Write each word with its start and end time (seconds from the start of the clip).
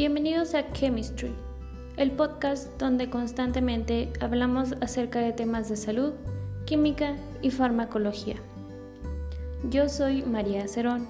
Bienvenidos 0.00 0.54
a 0.54 0.72
Chemistry, 0.72 1.30
el 1.98 2.12
podcast 2.12 2.80
donde 2.80 3.10
constantemente 3.10 4.10
hablamos 4.20 4.72
acerca 4.80 5.18
de 5.18 5.34
temas 5.34 5.68
de 5.68 5.76
salud, 5.76 6.14
química 6.64 7.16
y 7.42 7.50
farmacología. 7.50 8.36
Yo 9.68 9.90
soy 9.90 10.22
María 10.22 10.66
Cerón 10.68 11.06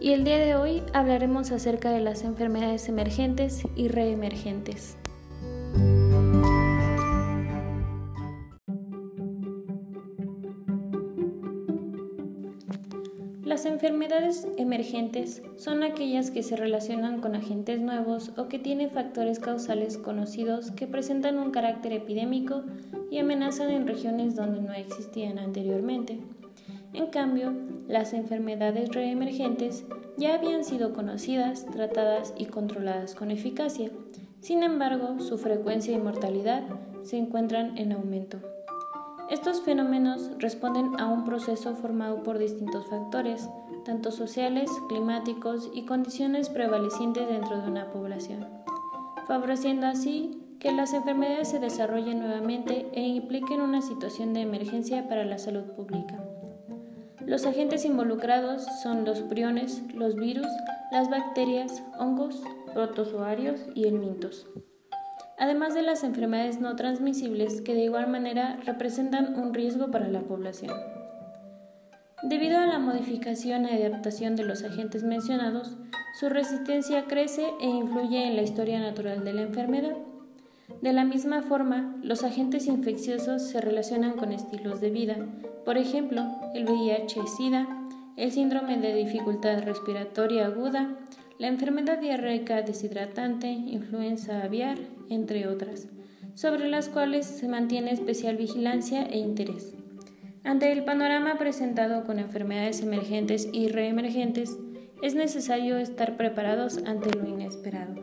y 0.00 0.12
el 0.12 0.24
día 0.24 0.38
de 0.38 0.54
hoy 0.54 0.82
hablaremos 0.94 1.50
acerca 1.50 1.90
de 1.90 2.00
las 2.00 2.24
enfermedades 2.24 2.88
emergentes 2.88 3.60
y 3.76 3.88
reemergentes. 3.88 4.96
Las 13.50 13.66
enfermedades 13.66 14.46
emergentes 14.58 15.42
son 15.56 15.82
aquellas 15.82 16.30
que 16.30 16.44
se 16.44 16.54
relacionan 16.54 17.20
con 17.20 17.34
agentes 17.34 17.80
nuevos 17.80 18.30
o 18.36 18.46
que 18.46 18.60
tienen 18.60 18.92
factores 18.92 19.40
causales 19.40 19.98
conocidos 19.98 20.70
que 20.70 20.86
presentan 20.86 21.36
un 21.36 21.50
carácter 21.50 21.92
epidémico 21.92 22.62
y 23.10 23.18
amenazan 23.18 23.72
en 23.72 23.88
regiones 23.88 24.36
donde 24.36 24.62
no 24.62 24.72
existían 24.72 25.40
anteriormente. 25.40 26.20
En 26.92 27.08
cambio, 27.08 27.52
las 27.88 28.12
enfermedades 28.12 28.90
reemergentes 28.90 29.84
ya 30.16 30.34
habían 30.34 30.62
sido 30.62 30.92
conocidas, 30.92 31.66
tratadas 31.66 32.32
y 32.38 32.44
controladas 32.44 33.16
con 33.16 33.32
eficacia. 33.32 33.90
Sin 34.38 34.62
embargo, 34.62 35.18
su 35.18 35.38
frecuencia 35.38 35.92
y 35.92 35.98
mortalidad 35.98 36.62
se 37.02 37.18
encuentran 37.18 37.76
en 37.78 37.90
aumento. 37.94 38.59
Estos 39.30 39.60
fenómenos 39.60 40.32
responden 40.38 40.98
a 40.98 41.06
un 41.06 41.24
proceso 41.24 41.76
formado 41.76 42.24
por 42.24 42.36
distintos 42.36 42.86
factores, 42.86 43.48
tanto 43.84 44.10
sociales, 44.10 44.68
climáticos 44.88 45.70
y 45.72 45.84
condiciones 45.84 46.48
prevalecientes 46.48 47.28
dentro 47.28 47.62
de 47.62 47.70
una 47.70 47.92
población, 47.92 48.48
favoreciendo 49.28 49.86
así 49.86 50.42
que 50.58 50.72
las 50.72 50.94
enfermedades 50.94 51.48
se 51.48 51.60
desarrollen 51.60 52.18
nuevamente 52.18 52.88
e 52.92 53.02
impliquen 53.02 53.60
una 53.60 53.82
situación 53.82 54.32
de 54.34 54.40
emergencia 54.40 55.08
para 55.08 55.24
la 55.24 55.38
salud 55.38 55.62
pública. 55.76 56.24
Los 57.24 57.46
agentes 57.46 57.84
involucrados 57.84 58.66
son 58.82 59.04
los 59.04 59.20
priones, 59.20 59.80
los 59.94 60.16
virus, 60.16 60.48
las 60.90 61.08
bacterias, 61.08 61.84
hongos, 62.00 62.42
protozoarios 62.74 63.60
y 63.76 63.84
elmintos 63.84 64.48
además 65.40 65.74
de 65.74 65.82
las 65.82 66.04
enfermedades 66.04 66.60
no 66.60 66.76
transmisibles 66.76 67.62
que 67.62 67.74
de 67.74 67.84
igual 67.84 68.08
manera 68.08 68.60
representan 68.66 69.34
un 69.34 69.54
riesgo 69.54 69.90
para 69.90 70.06
la 70.08 70.20
población. 70.20 70.76
Debido 72.22 72.58
a 72.58 72.66
la 72.66 72.78
modificación 72.78 73.64
y 73.64 73.82
adaptación 73.82 74.36
de 74.36 74.44
los 74.44 74.62
agentes 74.62 75.02
mencionados, 75.02 75.78
su 76.20 76.28
resistencia 76.28 77.06
crece 77.06 77.46
e 77.60 77.66
influye 77.66 78.26
en 78.26 78.36
la 78.36 78.42
historia 78.42 78.78
natural 78.78 79.24
de 79.24 79.32
la 79.32 79.42
enfermedad. 79.42 79.96
De 80.82 80.92
la 80.92 81.04
misma 81.04 81.40
forma, 81.40 81.96
los 82.02 82.22
agentes 82.22 82.66
infecciosos 82.66 83.42
se 83.42 83.62
relacionan 83.62 84.12
con 84.12 84.32
estilos 84.32 84.82
de 84.82 84.90
vida, 84.90 85.16
por 85.64 85.78
ejemplo, 85.78 86.26
el 86.54 86.66
VIH-Sida, 86.66 87.66
el 88.16 88.32
síndrome 88.32 88.76
de 88.76 88.94
dificultad 88.94 89.62
respiratoria 89.62 90.46
aguda, 90.46 90.98
la 91.40 91.48
enfermedad 91.48 91.98
diarreica 91.98 92.60
deshidratante, 92.60 93.48
influenza 93.48 94.42
aviar, 94.42 94.76
entre 95.08 95.48
otras, 95.48 95.88
sobre 96.34 96.68
las 96.68 96.90
cuales 96.90 97.24
se 97.24 97.48
mantiene 97.48 97.92
especial 97.92 98.36
vigilancia 98.36 99.04
e 99.04 99.16
interés. 99.16 99.74
Ante 100.44 100.70
el 100.70 100.84
panorama 100.84 101.38
presentado 101.38 102.04
con 102.04 102.18
enfermedades 102.18 102.82
emergentes 102.82 103.48
y 103.54 103.68
reemergentes, 103.68 104.58
es 105.02 105.14
necesario 105.14 105.78
estar 105.78 106.18
preparados 106.18 106.76
ante 106.84 107.10
lo 107.18 107.26
inesperado. 107.26 107.94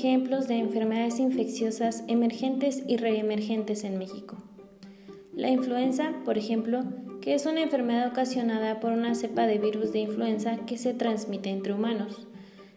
Ejemplos 0.00 0.48
de 0.48 0.56
enfermedades 0.56 1.18
infecciosas 1.20 2.04
emergentes 2.08 2.82
y 2.86 2.96
reemergentes 2.96 3.84
en 3.84 3.98
México. 3.98 4.38
La 5.34 5.50
influenza, 5.50 6.14
por 6.24 6.38
ejemplo, 6.38 6.84
que 7.20 7.34
es 7.34 7.44
una 7.44 7.60
enfermedad 7.60 8.08
ocasionada 8.08 8.80
por 8.80 8.92
una 8.92 9.14
cepa 9.14 9.46
de 9.46 9.58
virus 9.58 9.92
de 9.92 9.98
influenza 9.98 10.56
que 10.64 10.78
se 10.78 10.94
transmite 10.94 11.50
entre 11.50 11.74
humanos. 11.74 12.26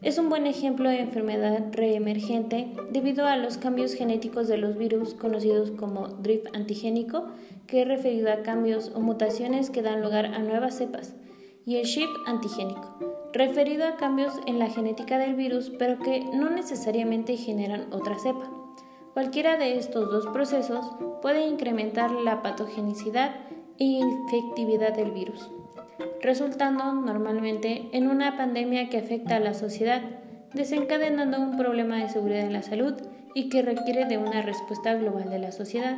Es 0.00 0.16
un 0.18 0.28
buen 0.28 0.46
ejemplo 0.46 0.88
de 0.88 1.00
enfermedad 1.00 1.64
reemergente 1.72 2.68
debido 2.92 3.26
a 3.26 3.36
los 3.36 3.58
cambios 3.58 3.94
genéticos 3.94 4.46
de 4.46 4.58
los 4.58 4.78
virus 4.78 5.14
conocidos 5.14 5.72
como 5.72 6.06
drift 6.06 6.54
antigénico, 6.54 7.26
que 7.66 7.82
es 7.82 7.88
referido 7.88 8.30
a 8.30 8.42
cambios 8.42 8.92
o 8.94 9.00
mutaciones 9.00 9.70
que 9.70 9.82
dan 9.82 10.02
lugar 10.02 10.26
a 10.26 10.38
nuevas 10.38 10.76
cepas, 10.78 11.16
y 11.66 11.78
el 11.78 11.84
shift 11.84 12.14
antigénico, 12.26 13.07
referido 13.32 13.86
a 13.86 13.96
cambios 13.96 14.34
en 14.46 14.58
la 14.58 14.68
genética 14.68 15.18
del 15.18 15.34
virus 15.34 15.70
pero 15.78 15.98
que 15.98 16.20
no 16.20 16.50
necesariamente 16.50 17.36
generan 17.36 17.92
otra 17.92 18.18
cepa. 18.18 18.50
Cualquiera 19.14 19.56
de 19.56 19.78
estos 19.78 20.10
dos 20.10 20.26
procesos 20.28 20.86
puede 21.20 21.46
incrementar 21.46 22.12
la 22.12 22.42
patogenicidad 22.42 23.34
e 23.78 23.84
infectividad 23.84 24.94
del 24.94 25.10
virus, 25.10 25.50
resultando 26.22 26.92
normalmente 26.92 27.88
en 27.92 28.08
una 28.08 28.36
pandemia 28.36 28.88
que 28.88 28.98
afecta 28.98 29.36
a 29.36 29.40
la 29.40 29.54
sociedad, 29.54 30.02
desencadenando 30.54 31.40
un 31.40 31.56
problema 31.56 31.96
de 31.96 32.08
seguridad 32.08 32.42
en 32.42 32.52
la 32.52 32.62
salud 32.62 32.94
y 33.34 33.48
que 33.48 33.62
requiere 33.62 34.04
de 34.06 34.18
una 34.18 34.42
respuesta 34.42 34.94
global 34.94 35.30
de 35.30 35.38
la 35.38 35.52
sociedad. 35.52 35.96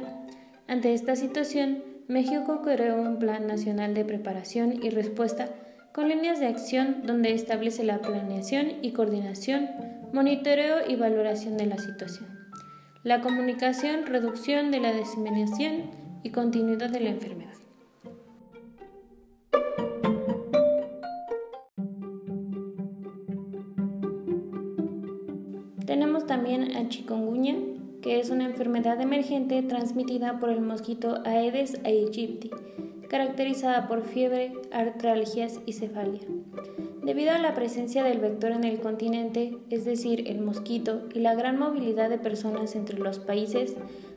Ante 0.66 0.94
esta 0.94 1.16
situación, 1.16 1.82
México 2.08 2.60
creó 2.62 2.96
un 3.00 3.18
Plan 3.18 3.46
Nacional 3.46 3.94
de 3.94 4.04
Preparación 4.04 4.82
y 4.82 4.90
Respuesta 4.90 5.48
con 5.92 6.08
líneas 6.08 6.38
de 6.38 6.46
acción 6.46 7.02
donde 7.04 7.32
establece 7.34 7.82
la 7.84 8.00
planeación 8.00 8.74
y 8.82 8.92
coordinación, 8.92 9.68
monitoreo 10.12 10.88
y 10.88 10.96
valoración 10.96 11.56
de 11.56 11.66
la 11.66 11.78
situación, 11.78 12.28
la 13.02 13.20
comunicación, 13.20 14.06
reducción 14.06 14.70
de 14.70 14.80
la 14.80 14.92
diseminación 14.92 15.90
y 16.22 16.30
continuidad 16.30 16.90
de 16.90 17.00
la 17.00 17.10
enfermedad. 17.10 17.54
Tenemos 25.86 26.24
también 26.26 26.76
a 26.76 26.88
chikungunya, 26.88 27.56
que 28.00 28.20
es 28.20 28.30
una 28.30 28.44
enfermedad 28.44 29.00
emergente 29.00 29.60
transmitida 29.62 30.38
por 30.38 30.50
el 30.50 30.60
mosquito 30.60 31.20
Aedes 31.24 31.80
aegypti 31.84 32.50
caracterizada 33.10 33.88
por 33.88 34.02
fiebre, 34.02 34.52
artralgias 34.70 35.58
y 35.66 35.72
cefalia. 35.72 36.20
Debido 37.02 37.32
a 37.32 37.38
la 37.38 37.54
presencia 37.54 38.04
del 38.04 38.20
vector 38.20 38.52
en 38.52 38.62
el 38.62 38.78
continente, 38.78 39.58
es 39.68 39.84
decir, 39.84 40.28
el 40.28 40.40
mosquito, 40.40 41.08
y 41.12 41.18
la 41.18 41.34
gran 41.34 41.58
movilidad 41.58 42.08
de 42.08 42.18
personas 42.18 42.76
entre 42.76 43.00
los 43.00 43.18
países, 43.18 43.76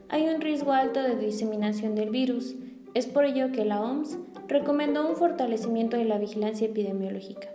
hay 0.09 0.27
un 0.29 0.41
riesgo 0.41 0.73
alto 0.73 1.01
de 1.01 1.15
diseminación 1.15 1.95
del 1.95 2.11
virus. 2.11 2.55
Es 2.93 3.07
por 3.07 3.25
ello 3.25 3.51
que 3.51 3.65
la 3.65 3.81
OMS 3.81 4.19
recomendó 4.47 5.09
un 5.09 5.15
fortalecimiento 5.15 5.97
de 5.97 6.05
la 6.05 6.19
vigilancia 6.19 6.67
epidemiológica. 6.67 7.49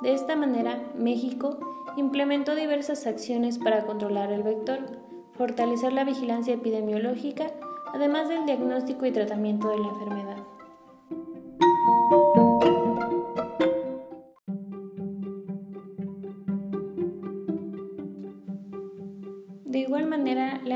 De 0.00 0.14
esta 0.14 0.36
manera, 0.36 0.80
México 0.96 1.58
implementó 1.96 2.54
diversas 2.54 3.08
acciones 3.08 3.58
para 3.58 3.84
controlar 3.84 4.30
el 4.30 4.44
vector, 4.44 4.78
fortalecer 5.32 5.92
la 5.92 6.04
vigilancia 6.04 6.54
epidemiológica, 6.54 7.48
además 7.92 8.28
del 8.28 8.46
diagnóstico 8.46 9.06
y 9.06 9.10
tratamiento 9.10 9.70
de 9.70 9.78
la 9.78 9.88
enfermedad. 9.88 10.33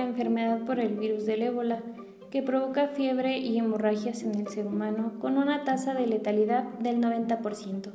Enfermedad 0.08 0.64
por 0.64 0.80
el 0.80 0.96
virus 0.96 1.26
del 1.26 1.42
ébola, 1.42 1.82
que 2.30 2.42
provoca 2.42 2.88
fiebre 2.88 3.38
y 3.38 3.58
hemorragias 3.58 4.22
en 4.22 4.34
el 4.34 4.48
ser 4.48 4.66
humano 4.66 5.14
con 5.20 5.38
una 5.38 5.64
tasa 5.64 5.94
de 5.94 6.06
letalidad 6.06 6.64
del 6.80 7.00
90%. 7.00 7.92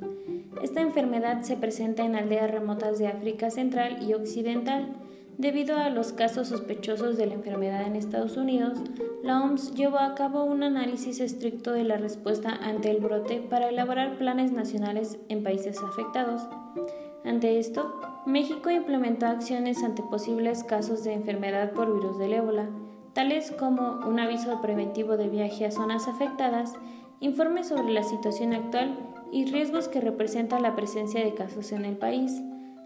Esta 0.62 0.82
enfermedad 0.82 1.42
se 1.42 1.58
presenta 1.58 2.06
en 2.06 2.16
aldeas 2.16 2.50
remotas 2.50 2.98
de 2.98 3.08
África 3.08 3.52
Central 3.52 4.02
y 4.02 4.14
Occidental. 4.14 4.96
Debido 5.38 5.78
a 5.78 5.90
los 5.90 6.14
casos 6.14 6.48
sospechosos 6.48 7.18
de 7.18 7.26
la 7.26 7.34
enfermedad 7.34 7.86
en 7.86 7.96
Estados 7.96 8.38
Unidos, 8.38 8.80
la 9.24 9.42
OMS 9.44 9.74
llevó 9.74 9.98
a 9.98 10.16
cabo 10.16 10.44
un 10.44 10.64
análisis 10.64 11.20
estricto 11.20 11.74
de 11.74 11.84
la 11.84 11.98
respuesta 11.98 12.52
ante 12.52 12.92
el 12.92 13.00
brote 13.00 13.42
para 13.42 13.70
elaborar 13.70 14.18
planes 14.18 14.52
nacionales 14.52 15.18
en 15.30 15.44
países 15.44 15.82
afectados. 15.82 16.48
Ante 17.26 17.58
esto, 17.58 18.02
México 18.26 18.70
implementó 18.70 19.26
acciones 19.26 19.84
ante 19.84 20.04
posibles 20.04 20.64
casos 20.64 21.04
de 21.04 21.14
enfermedad 21.14 21.72
por 21.72 21.94
virus 21.94 22.18
del 22.18 22.34
ébola, 22.34 22.70
tales 23.14 23.52
como 23.52 24.00
un 24.08 24.20
aviso 24.20 24.62
preventivo 24.62 25.16
de 25.16 25.30
viaje 25.30 25.66
a 25.66 25.72
zonas 25.72 26.08
afectadas, 26.08 26.74
informes 27.20 27.68
sobre 27.68 27.94
la 27.94 28.04
situación 28.04 28.54
actual 28.54 28.98
y 29.32 29.46
riesgos 29.46 29.88
que 29.88 30.02
representa 30.02 30.60
la 30.60 30.76
presencia 30.76 31.24
de 31.24 31.34
casos 31.34 31.72
en 31.72 31.86
el 31.86 31.96
país. 31.96 32.42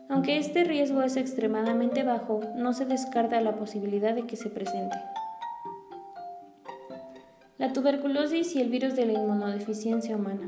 Aunque 0.09 0.37
este 0.37 0.63
riesgo 0.63 1.01
es 1.01 1.17
extremadamente 1.17 2.03
bajo, 2.03 2.39
no 2.55 2.73
se 2.73 2.85
descarta 2.85 3.41
la 3.41 3.55
posibilidad 3.55 4.13
de 4.13 4.25
que 4.25 4.35
se 4.35 4.49
presente. 4.49 4.97
la 7.57 7.73
tuberculosis 7.73 8.55
y 8.55 8.61
el 8.61 8.69
virus 8.69 8.95
de 8.95 9.07
la 9.07 9.13
inmunodeficiencia 9.13 10.15
humana. 10.15 10.47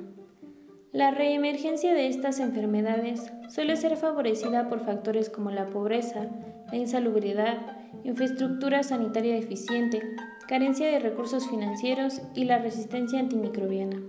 La 0.91 1.09
reemergencia 1.09 1.94
de 1.94 2.07
estas 2.07 2.39
enfermedades 2.39 3.31
suele 3.50 3.75
ser 3.75 3.98
favorecida 3.98 4.69
por 4.69 4.80
factores 4.80 5.30
como 5.30 5.51
la 5.51 5.68
pobreza, 5.68 6.28
la 6.72 6.78
insalubridad, 6.78 7.57
infraestructura 8.04 8.84
sanitaria 8.84 9.36
deficiente, 9.36 10.01
carencia 10.48 10.88
de 10.88 11.00
recursos 11.00 11.50
financieros 11.50 12.22
y 12.36 12.46
la 12.46 12.60
resistencia 12.60 13.19
antimicrobiana. 13.19 14.01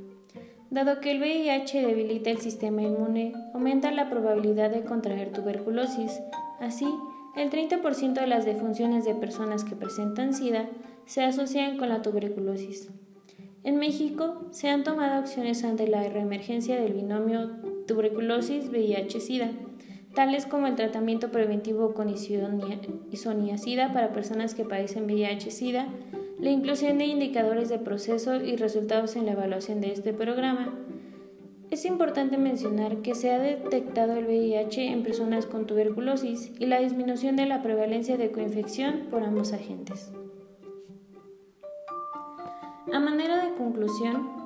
Dado 0.71 1.01
que 1.01 1.11
el 1.11 1.21
VIH 1.21 1.85
debilita 1.85 2.31
el 2.31 2.39
sistema 2.39 2.83
inmune, 2.83 3.33
aumenta 3.55 3.91
la 3.91 4.09
probabilidad 4.09 4.71
de 4.71 4.85
contraer 4.85 5.33
tuberculosis. 5.33 6.21
Así, 6.61 6.87
el 7.37 7.51
30% 7.51 8.13
de 8.15 8.27
las 8.27 8.45
defunciones 8.45 9.05
de 9.05 9.15
personas 9.15 9.65
que 9.65 9.75
presentan 9.75 10.33
SIDA 10.33 10.69
se 11.07 11.25
asocian 11.25 11.77
con 11.77 11.89
la 11.89 12.03
tuberculosis. 12.03 12.89
En 13.65 13.77
México 13.77 14.47
se 14.53 14.69
han 14.69 14.85
tomado 14.85 15.15
acciones 15.15 15.65
ante 15.65 15.89
la 15.89 16.09
reemergencia 16.09 16.81
del 16.81 16.95
binomio 16.95 17.70
tuberculosis-VIH-Sida, 17.91 19.51
tales 20.15 20.47
como 20.47 20.67
el 20.67 20.77
tratamiento 20.77 21.31
preventivo 21.31 21.95
con 21.95 22.09
isoniazida 22.09 23.93
para 23.93 24.13
personas 24.13 24.55
que 24.55 24.65
padecen 24.65 25.07
VIH-Sida, 25.07 25.89
la 26.39 26.51
inclusión 26.51 26.99
de 26.99 27.07
indicadores 27.07 27.69
de 27.69 27.79
proceso 27.79 28.37
y 28.37 28.57
resultados 28.57 29.17
en 29.17 29.27
la 29.27 29.33
evaluación 29.33 29.81
de 29.81 29.93
este 29.93 30.13
programa. 30.13 30.75
Es 31.71 31.85
importante 31.85 32.39
mencionar 32.39 33.03
que 33.03 33.15
se 33.15 33.31
ha 33.31 33.39
detectado 33.39 34.17
el 34.17 34.27
VIH 34.27 34.87
en 34.87 35.03
personas 35.03 35.47
con 35.47 35.67
tuberculosis 35.67 36.51
y 36.59 36.67
la 36.67 36.81
disminución 36.81 37.37
de 37.37 37.47
la 37.47 37.63
prevalencia 37.63 38.17
de 38.17 38.33
coinfección 38.33 39.07
por 39.11 39.23
ambos 39.23 39.53
agentes. 39.53 40.13
A 42.93 42.99
manera 42.99 43.45
de 43.45 43.55
conclusión, 43.55 44.40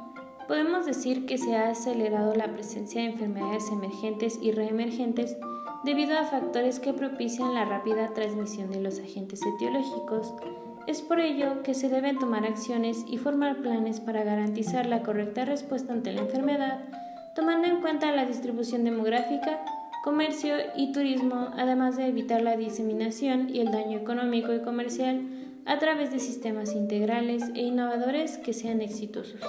podemos 0.46 0.86
decir 0.86 1.26
que 1.26 1.38
se 1.38 1.56
ha 1.56 1.70
acelerado 1.70 2.34
la 2.34 2.52
presencia 2.52 3.00
de 3.00 3.08
enfermedades 3.08 3.70
emergentes 3.70 4.38
y 4.42 4.52
reemergentes 4.52 5.36
debido 5.84 6.18
a 6.18 6.24
factores 6.24 6.80
que 6.80 6.92
propician 6.92 7.54
la 7.54 7.64
rápida 7.64 8.12
transmisión 8.14 8.70
de 8.70 8.80
los 8.80 8.98
agentes 8.98 9.40
etiológicos. 9.44 10.34
Es 10.86 11.02
por 11.02 11.20
ello 11.20 11.62
que 11.62 11.74
se 11.74 11.88
deben 11.88 12.18
tomar 12.18 12.44
acciones 12.44 13.04
y 13.06 13.18
formar 13.18 13.62
planes 13.62 14.00
para 14.00 14.24
garantizar 14.24 14.86
la 14.86 15.02
correcta 15.02 15.44
respuesta 15.44 15.92
ante 15.92 16.12
la 16.12 16.22
enfermedad, 16.22 16.84
tomando 17.34 17.66
en 17.66 17.80
cuenta 17.80 18.12
la 18.12 18.26
distribución 18.26 18.84
demográfica, 18.84 19.60
comercio 20.04 20.54
y 20.76 20.92
turismo, 20.92 21.48
además 21.56 21.96
de 21.96 22.06
evitar 22.06 22.42
la 22.42 22.56
diseminación 22.56 23.48
y 23.48 23.60
el 23.60 23.72
daño 23.72 23.98
económico 23.98 24.52
y 24.52 24.60
comercial 24.60 25.22
a 25.64 25.78
través 25.78 26.12
de 26.12 26.18
sistemas 26.18 26.74
integrales 26.74 27.42
e 27.54 27.62
innovadores 27.62 28.36
que 28.36 28.52
sean 28.52 28.82
exitosos. 28.82 29.40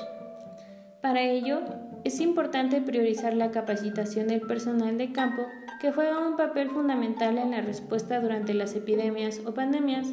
Para 1.05 1.21
ello, 1.21 1.59
es 2.03 2.19
importante 2.19 2.81
priorizar 2.81 3.35
la 3.35 3.51
capacitación 3.51 4.27
del 4.27 4.41
personal 4.41 4.97
de 4.97 5.11
campo 5.11 5.43
que 5.79 5.91
juega 5.91 6.27
un 6.27 6.35
papel 6.35 6.71
fundamental 6.71 7.37
en 7.37 7.51
la 7.51 7.61
respuesta 7.61 8.19
durante 8.19 8.55
las 8.55 8.75
epidemias 8.75 9.39
o 9.45 9.53
pandemias. 9.53 10.07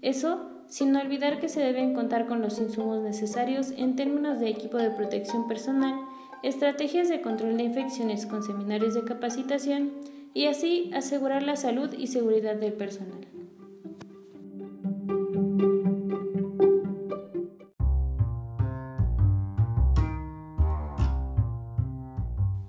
Eso 0.00 0.50
sin 0.66 0.96
olvidar 0.96 1.38
que 1.38 1.48
se 1.48 1.60
deben 1.60 1.94
contar 1.94 2.26
con 2.26 2.42
los 2.42 2.58
insumos 2.58 3.00
necesarios 3.04 3.70
en 3.76 3.94
términos 3.94 4.40
de 4.40 4.48
equipo 4.48 4.78
de 4.78 4.90
protección 4.90 5.46
personal, 5.46 5.94
estrategias 6.42 7.08
de 7.08 7.20
control 7.20 7.56
de 7.56 7.62
infecciones 7.62 8.26
con 8.26 8.42
seminarios 8.42 8.94
de 8.94 9.04
capacitación 9.04 9.92
y 10.34 10.46
así 10.46 10.90
asegurar 10.92 11.44
la 11.44 11.54
salud 11.54 11.94
y 11.96 12.08
seguridad 12.08 12.56
del 12.56 12.72
personal. 12.72 13.28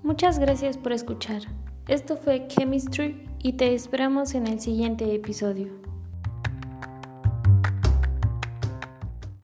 Muchas 0.04 0.38
gracias 0.38 0.76
por 0.76 0.92
escuchar. 0.92 1.40
Esto 1.88 2.18
fue 2.18 2.46
Chemistry 2.46 3.26
y 3.42 3.54
te 3.54 3.74
esperamos 3.74 4.34
en 4.34 4.46
el 4.46 4.60
siguiente 4.60 5.14
episodio. 5.14 5.83